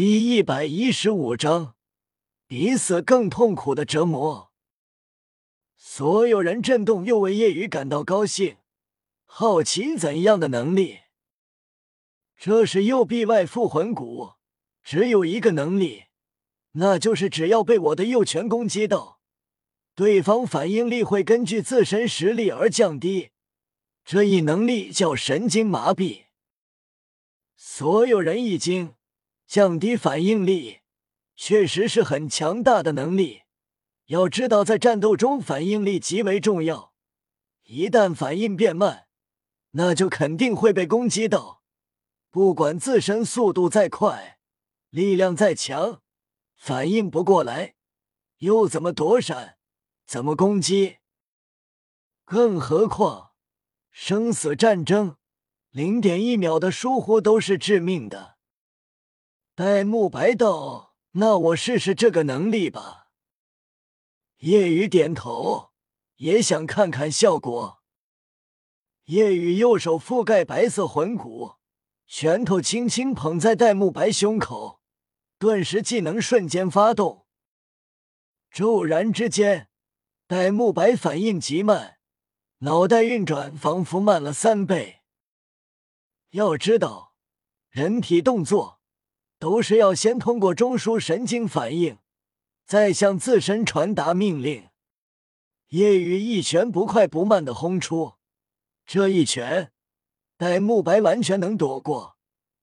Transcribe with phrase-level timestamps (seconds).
[0.00, 1.74] 第一百一十五章，
[2.46, 4.52] 比死更痛苦的折磨。
[5.76, 8.58] 所有人震动，又为夜雨感到高兴，
[9.24, 10.98] 好奇怎样的能力？
[12.36, 14.34] 这是右臂外附魂骨，
[14.84, 16.04] 只有一个能力，
[16.74, 19.18] 那就是只要被我的右拳攻击到，
[19.96, 23.30] 对方反应力会根据自身实力而降低。
[24.04, 26.26] 这一能力叫神经麻痹。
[27.56, 28.94] 所有人一惊。
[29.48, 30.80] 降低反应力
[31.34, 33.44] 确实是很强大的能力。
[34.08, 36.92] 要知道，在战斗中反应力极为重要。
[37.64, 39.06] 一旦反应变慢，
[39.70, 41.62] 那就肯定会被攻击到。
[42.30, 44.38] 不管自身速度再快，
[44.90, 46.02] 力量再强，
[46.54, 47.74] 反应不过来，
[48.38, 49.56] 又怎么躲闪？
[50.06, 50.98] 怎么攻击？
[52.26, 53.30] 更何况，
[53.90, 55.16] 生死战争，
[55.70, 58.37] 零点一秒的疏忽都是致命的。
[59.58, 63.08] 戴沐白道：“那我试试这个能力吧。”
[64.38, 65.72] 夜雨点头，
[66.18, 67.82] 也想看看效果。
[69.06, 71.56] 夜雨右手覆盖白色魂骨，
[72.06, 74.80] 拳头轻轻捧在戴沐白胸口，
[75.40, 77.26] 顿时技能瞬间发动。
[78.52, 79.70] 骤然之间，
[80.28, 81.98] 戴沐白反应极慢，
[82.58, 85.00] 脑袋运转仿佛慢了三倍。
[86.30, 87.16] 要知道，
[87.70, 88.77] 人体动作。
[89.38, 91.98] 都是要先通过中枢神经反应，
[92.66, 94.68] 再向自身传达命令。
[95.68, 98.14] 夜雨一拳不快不慢的轰出，
[98.86, 99.72] 这一拳，
[100.36, 102.16] 戴沐白完全能躲过，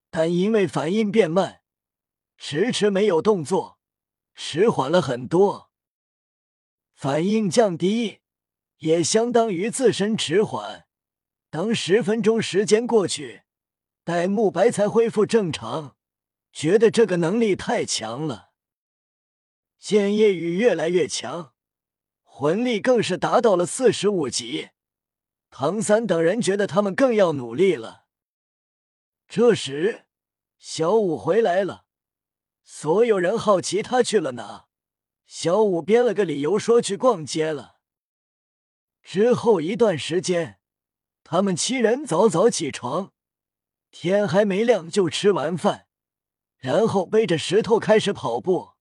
[0.10, 1.62] 但因为反应变慢，
[2.38, 3.78] 迟迟没有动作，
[4.34, 5.70] 迟缓了很多。
[6.94, 8.20] 反应降低，
[8.80, 10.88] 也相当于自身迟缓。
[11.50, 13.44] 当十分钟时间过去，
[14.04, 15.96] 戴沐白才恢复正常。
[16.56, 18.52] 觉得这个能力太强了，
[19.78, 21.54] 见夜雨越来越强，
[22.24, 24.70] 魂力更是达到了四十五级。
[25.50, 28.06] 唐三等人觉得他们更要努力了。
[29.28, 30.06] 这时，
[30.58, 31.88] 小五回来了，
[32.64, 34.68] 所有人好奇他去了哪。
[35.26, 37.80] 小五编了个理由说去逛街了。
[39.04, 40.62] 之后一段时间，
[41.22, 43.12] 他们七人早早起床，
[43.92, 45.85] 天还没亮就吃完饭。
[46.58, 48.72] 然后背着石头开始跑步。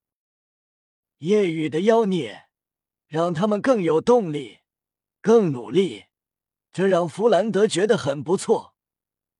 [1.19, 2.47] 夜雨的妖孽
[3.07, 4.59] 让他们更有动力，
[5.21, 6.05] 更努力，
[6.71, 8.75] 这让弗兰德觉得很不错。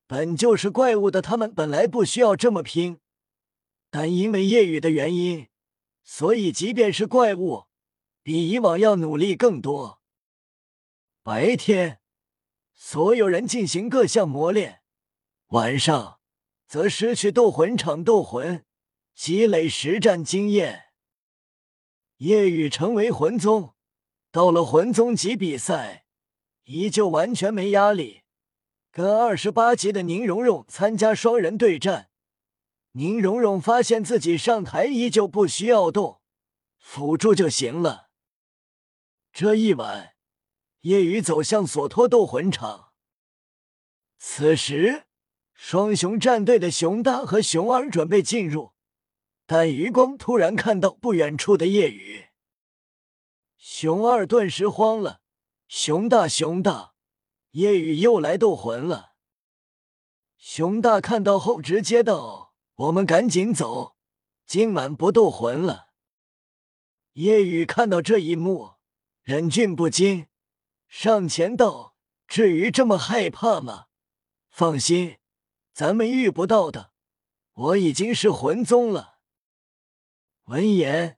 [0.08, 3.00] 本就是怪物的他们本来不需要这么拼，
[3.90, 5.48] 但因为夜雨的原因，
[6.04, 7.66] 所以即便是怪物，
[8.22, 10.02] 比以往要努力更多。
[11.24, 12.00] 白天，
[12.74, 14.82] 所有人进行各项磨练，
[15.48, 16.20] 晚上。
[16.68, 18.66] 则失去斗魂场斗魂，
[19.14, 20.86] 积累实战经验。
[22.18, 23.76] 夜雨成为魂宗，
[24.32, 26.06] 到了魂宗级比赛，
[26.64, 28.24] 依旧完全没压力。
[28.92, 32.10] 跟二十八级的宁荣荣参加双人对战，
[32.94, 36.22] 宁荣荣发现自己上台依旧不需要动，
[36.78, 38.10] 辅助就行了。
[39.34, 40.16] 这一晚，
[40.82, 42.94] 夜雨走向索托斗魂场，
[44.18, 45.05] 此时。
[45.56, 48.74] 双雄战队的熊大和熊二准备进入，
[49.46, 52.26] 但余光突然看到不远处的夜雨，
[53.58, 55.22] 熊二顿时慌了。
[55.68, 56.94] 熊大，熊大，
[57.52, 59.14] 夜雨又来斗魂了。
[60.38, 63.96] 熊大看到后直接道：“我们赶紧走，
[64.46, 65.88] 今晚不斗魂了。”
[67.14, 68.74] 夜雨看到这一幕，
[69.24, 70.28] 忍俊不禁，
[70.88, 71.96] 上前道
[72.28, 73.86] ：“至于这么害怕吗？
[74.50, 75.18] 放心。”
[75.76, 76.94] 咱们遇不到的，
[77.52, 79.18] 我已经是魂宗了。
[80.46, 81.18] 闻言，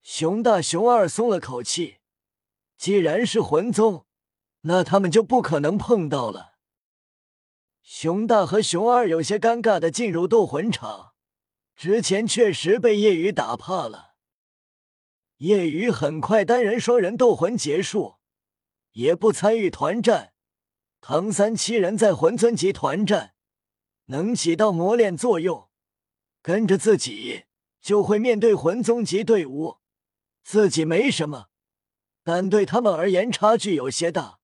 [0.00, 1.98] 熊大、熊二松了口气。
[2.78, 4.06] 既然是魂宗，
[4.62, 6.54] 那他们就不可能碰到了。
[7.82, 11.12] 熊大和熊二有些尴尬的进入斗魂场，
[11.76, 14.14] 之前确实被夜雨打怕了。
[15.36, 18.14] 夜雨很快单人、双人斗魂结束，
[18.92, 20.32] 也不参与团战。
[21.02, 23.34] 唐三七人在魂尊级团战。
[24.10, 25.70] 能起到磨练作用，
[26.42, 27.44] 跟着自己
[27.80, 29.78] 就会面对魂宗级队伍，
[30.42, 31.46] 自己没什么，
[32.24, 34.40] 但对他们而言差距有些大，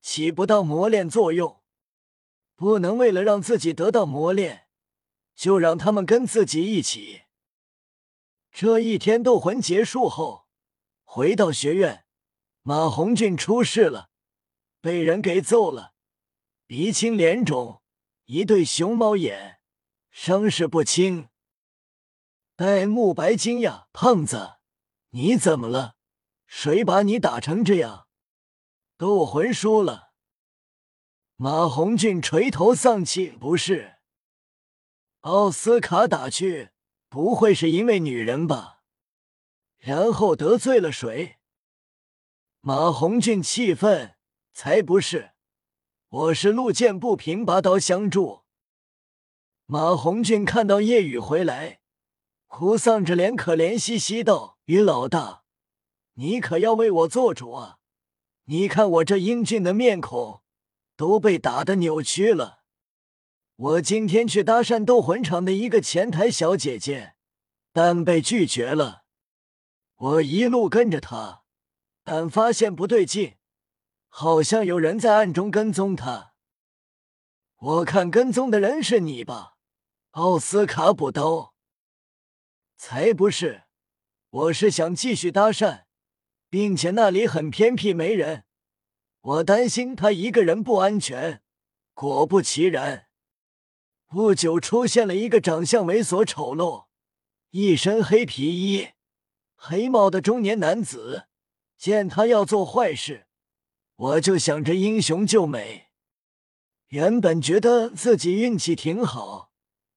[0.00, 1.60] 起不到磨练作用。
[2.54, 4.68] 不能为了让自己得到磨练，
[5.34, 7.22] 就让他们跟自己一起。
[8.52, 10.46] 这一天斗魂结束后，
[11.02, 12.04] 回到学院，
[12.62, 14.10] 马红俊出事了，
[14.80, 15.94] 被人给揍了，
[16.68, 17.80] 鼻青脸肿。
[18.26, 19.60] 一对熊猫眼，
[20.10, 21.28] 伤势不轻。
[22.56, 24.54] 戴沐白惊讶：“胖子，
[25.10, 25.96] 你怎么了？
[26.46, 28.06] 谁把你打成这样？
[28.96, 30.14] 斗魂输了。”
[31.36, 33.96] 马红俊垂头丧气：“不是，
[35.20, 36.70] 奥斯卡打去，
[37.10, 38.82] 不会是因为女人吧？
[39.76, 41.36] 然后得罪了谁？”
[42.62, 44.16] 马红俊气愤
[44.54, 45.33] ：“才不是，
[46.14, 48.42] 我是路见不平拔刀相助。”
[49.66, 51.80] 马红俊看到叶雨回来，
[52.46, 55.42] 哭丧着脸，可怜兮兮道：“于老大，
[56.14, 57.78] 你可要为我做主啊！
[58.44, 60.42] 你看我这英俊的面孔。”
[60.96, 62.60] 都被打得扭曲了。
[63.56, 67.16] 我今天去搭讪斗魂场的一个前台小姐姐，
[67.72, 69.02] 但被拒绝了。
[69.96, 71.42] 我一路跟着她，
[72.04, 73.34] 但发现不对劲，
[74.16, 76.34] 好像有人在暗中跟踪他。
[77.56, 79.56] 我看跟踪的人是你吧，
[80.12, 81.52] 奥斯卡补刀？
[82.76, 83.64] 才不是！
[84.30, 85.86] 我是想继续搭讪，
[86.48, 88.44] 并且那里很偏僻，没人。
[89.20, 91.42] 我担心他一个人不安全，
[91.92, 93.08] 果不其然，
[94.06, 96.86] 不久出现了一个长相猥琐丑陋、
[97.50, 98.90] 一身黑皮衣、
[99.56, 101.26] 黑帽的中年男子。
[101.76, 103.23] 见他要做坏事，
[103.96, 105.88] 我就想着英雄救美。
[106.88, 109.52] 原本觉得自己运气挺好，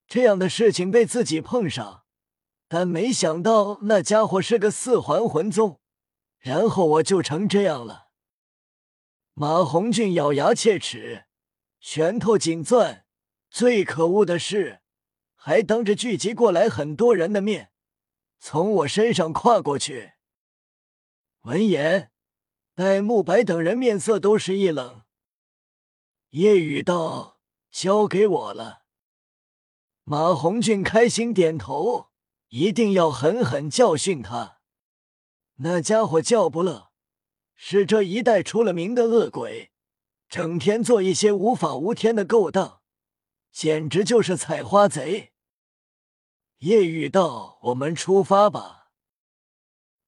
[0.08, 2.06] 这样的事情被自己碰上，
[2.68, 5.80] 但没想到那家伙是个四环魂宗，
[6.40, 8.08] 然后我就成这样了。
[9.34, 11.26] 马红俊咬牙切齿，
[11.80, 13.06] 拳头紧攥。
[13.50, 14.82] 最可恶的是，
[15.36, 17.72] 还当着聚集过来很多人的面，
[18.40, 20.14] 从我身上跨过去。
[21.44, 22.12] 闻言，
[22.78, 25.02] 戴沐白等人面色都是一冷。
[26.30, 27.40] 夜雨道
[27.74, 28.84] ：“交给我了。”
[30.06, 32.12] 马红俊开心点头，
[32.50, 34.60] 一定要狠狠教训他。
[35.56, 36.92] 那家伙叫不乐。
[37.56, 39.72] 是这一代出了名的恶鬼，
[40.30, 42.82] 整天做一些无法无天的勾当，
[43.52, 45.34] 简直就是采花贼。
[46.60, 48.92] 夜雨道：“我们出发吧。”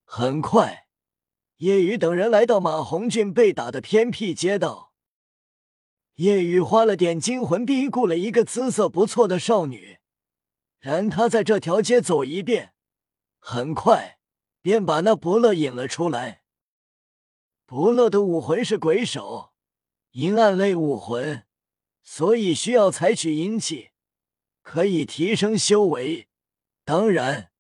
[0.06, 0.89] 很快，
[1.60, 4.94] 叶雨等人来到马红俊被打的偏僻街道。
[6.16, 10.00] 叶雨花了点金魂币雇了一个姿色不错的少女，
[10.80, 12.74] 让她在这条街走一遍，
[13.40, 14.20] 很快
[14.62, 16.44] 便把那伯乐引了出来。
[17.66, 19.52] 伯乐的武魂是鬼手，
[20.12, 21.44] 阴暗类武魂，
[22.02, 23.90] 所以需要采取阴气，
[24.62, 26.30] 可以提升修为。
[26.86, 27.52] 当然，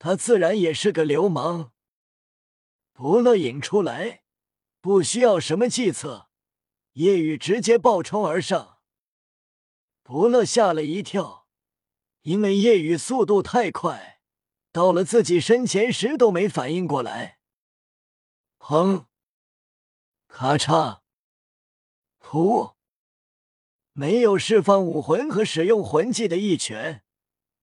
[0.00, 1.70] 他自然也是个流氓。
[2.96, 4.22] 不乐引出来，
[4.80, 6.30] 不需要什么计策，
[6.94, 8.78] 夜雨直接暴冲而上。
[10.02, 11.46] 不乐吓了一跳，
[12.22, 14.22] 因为夜雨速度太快，
[14.72, 17.38] 到了自己身前时都没反应过来。
[18.58, 19.04] 砰！
[20.26, 21.00] 咔嚓！
[22.18, 22.76] 噗！
[23.92, 27.04] 没有释放武魂和使用魂技的一拳，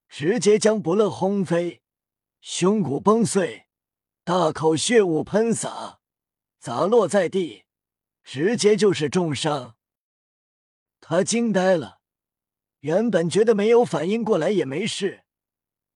[0.08, 1.82] 直接将不乐轰飞，
[2.40, 3.63] 胸骨崩碎，
[4.26, 6.00] 大口血雾喷洒，
[6.58, 7.66] 砸落在地，
[8.24, 9.76] 直接就是重伤。
[11.02, 12.00] 他惊呆了，
[12.80, 15.26] 原本觉得没有反应过来也没事，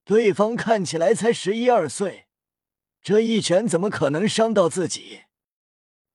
[0.03, 2.27] 对方看起来才十一二岁，
[3.01, 5.21] 这一拳怎么可能伤到自己？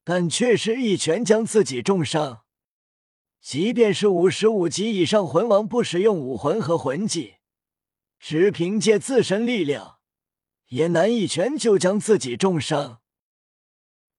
[0.04, 2.44] 但确实一拳将自己重伤，
[3.40, 7.36] 即便是五十五级以上魂王，不使用武魂和魂技，
[8.18, 10.00] 只凭借自身力量，
[10.72, 13.02] 也难一拳就将自己重伤。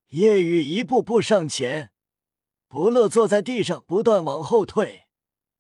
[0.10, 1.92] 叶雨一步步上前，
[2.68, 5.08] 不乐坐在地上，不断往后退，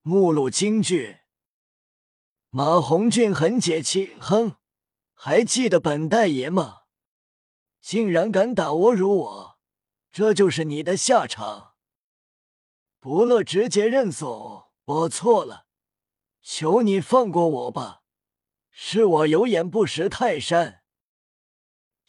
[0.03, 1.21] 目露惊惧。
[2.51, 4.57] 马红俊很解气，哼，
[5.15, 6.81] 还记得本大爷吗？
[7.81, 9.59] 竟然敢打我辱我！
[10.11, 11.73] 这就是你的下场！
[12.99, 15.65] 不乐直接认怂，我错了，
[16.43, 18.03] 求你放过我吧，
[18.69, 20.82] 是我有眼不识泰山。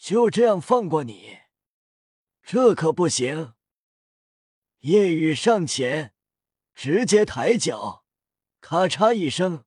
[0.07, 1.39] 就这样放过你？
[2.43, 3.55] 这可不行！
[4.81, 6.13] 夜雨上前，
[6.75, 8.05] 直接抬脚，
[8.61, 9.65] 咔嚓一声，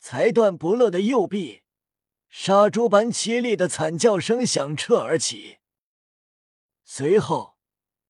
[0.00, 1.62] 裁断不乐的右臂，
[2.28, 5.58] 杀猪般凄厉的惨叫声响彻而起，
[6.82, 7.54] 随后。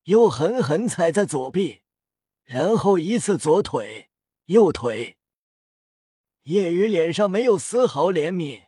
[0.04, 1.82] 又狠狠踩在左臂，
[2.44, 4.08] 然后一次左腿、
[4.46, 5.18] 右腿。
[6.44, 8.65] 夜雨脸上没有丝毫怜悯，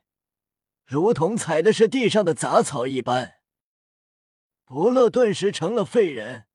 [0.88, 3.40] 如同踩的是地上的杂草一般。
[4.64, 6.47] 伯乐顿时成了废人，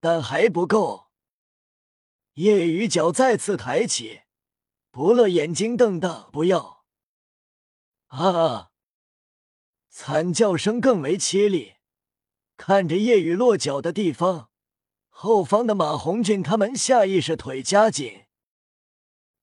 [0.00, 1.10] 但还不够。
[2.32, 4.22] 叶雨脚再次抬起，
[4.90, 6.86] 伯乐眼睛瞪大，不要！
[8.06, 8.70] 啊！
[9.90, 11.74] 惨叫声更为凄厉。
[12.56, 14.48] 看着夜雨落脚的地方，
[15.10, 18.24] 后方的马红俊他们下意识腿夹紧。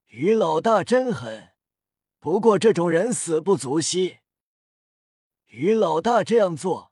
[0.07, 1.51] 于老大真狠，
[2.19, 4.21] 不过这种人死不足惜。
[5.53, 6.91] 于老大这样做，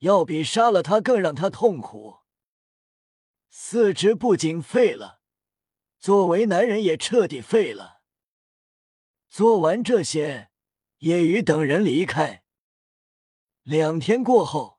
[0.00, 2.18] 要比杀了他更让他痛苦。
[3.48, 5.22] 四肢不仅废了，
[5.98, 8.02] 作为男人也彻底废了。
[9.30, 10.50] 做完这些，
[10.98, 12.44] 叶雨等人离开。
[13.62, 14.78] 两天过后，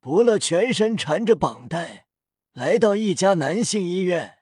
[0.00, 2.08] 伯乐全身缠着绑带，
[2.52, 4.38] 来到一家男性医院。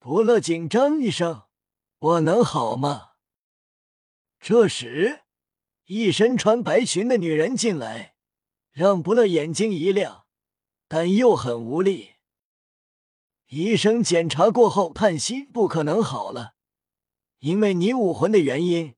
[0.00, 1.44] 伯乐紧张一声
[2.00, 3.12] ：“我能好吗？”
[4.40, 5.21] 这时。
[5.94, 8.14] 一身穿白裙的女人进来，
[8.70, 10.24] 让不乐眼睛一亮，
[10.88, 12.12] 但又很无力。
[13.48, 16.54] 医生检查过后叹息：“不可能好了，
[17.40, 18.94] 因为你武魂的原因，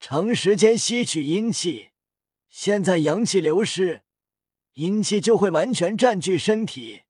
[0.00, 1.90] 长时间吸取阴气，
[2.48, 4.02] 现在阳气流失，
[4.72, 7.02] 阴气就会完全占据身体，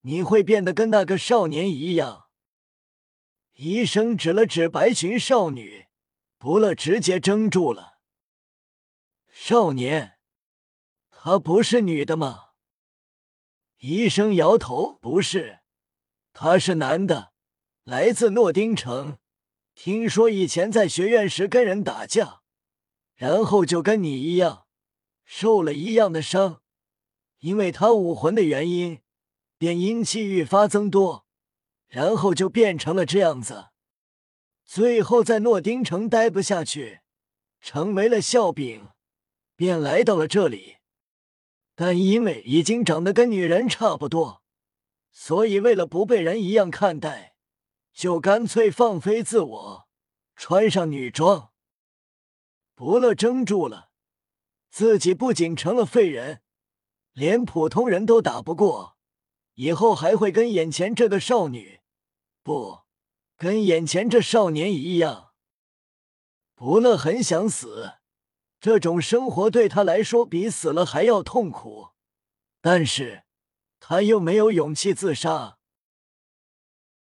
[0.00, 2.26] 你会变得跟那个少年一样。”
[3.54, 5.86] 医生指了指白裙少女，
[6.38, 7.97] 不乐直接怔住了。
[9.40, 10.18] 少年，
[11.10, 12.48] 她不是女的吗？
[13.78, 15.60] 医生摇头，不是，
[16.32, 17.32] 他是男的，
[17.84, 19.16] 来自诺丁城。
[19.76, 22.42] 听说以前在学院时跟人打架，
[23.14, 24.66] 然后就跟你一样，
[25.24, 26.60] 受了一样的伤。
[27.38, 29.00] 因为他武魂的原因，
[29.56, 31.24] 便阴气愈发增多，
[31.86, 33.68] 然后就变成了这样子。
[34.64, 37.02] 最后在诺丁城待不下去，
[37.60, 38.88] 成为了笑柄。
[39.58, 40.76] 便来到了这里，
[41.74, 44.44] 但因为已经长得跟女人差不多，
[45.10, 47.34] 所以为了不被人一样看待，
[47.92, 49.88] 就干脆放飞自我，
[50.36, 51.50] 穿上女装。
[52.76, 53.90] 不乐怔住了，
[54.70, 56.40] 自己不仅成了废人，
[57.12, 58.96] 连普通人都打不过，
[59.54, 61.80] 以后还会跟眼前这个少女，
[62.44, 62.82] 不，
[63.36, 65.32] 跟眼前这少年一样。
[66.54, 67.97] 不乐很想死。
[68.60, 71.90] 这种生活对他来说比死了还要痛苦，
[72.60, 73.22] 但是
[73.78, 75.57] 他又没有勇气自杀。